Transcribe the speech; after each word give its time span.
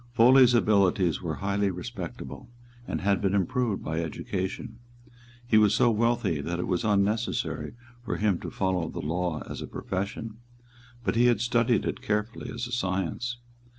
Foley's 0.13 0.55
abilities 0.55 1.21
were 1.21 1.35
highly 1.45 1.69
respectable, 1.69 2.49
and 2.87 3.01
had 3.01 3.21
been 3.21 3.35
improved 3.35 3.83
by 3.83 3.99
education. 3.99 4.79
He 5.45 5.59
was 5.59 5.75
so 5.75 5.91
wealthy 5.91 6.41
that 6.41 6.57
it 6.59 6.65
was 6.65 6.83
unnecessary 6.83 7.75
for 8.03 8.17
him 8.17 8.39
to 8.39 8.49
follow 8.49 8.89
the 8.89 8.97
law 8.99 9.43
as 9.47 9.61
a 9.61 9.67
profession; 9.67 10.37
but 11.03 11.15
he 11.15 11.27
had 11.27 11.39
studied 11.39 11.85
it 11.85 12.01
carefully 12.01 12.49
as 12.51 12.65
a 12.65 12.71
science. 12.71 13.37